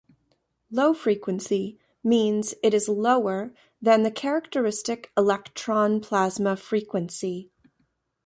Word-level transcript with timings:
Low-frequency 0.71 1.77
means 2.03 2.55
it 2.63 2.73
is 2.73 2.89
lower 2.89 3.53
than 3.79 4.01
the 4.01 4.09
characteristic 4.09 5.11
electron 5.15 5.99
plasma 6.01 6.57
frequency. 6.57 7.51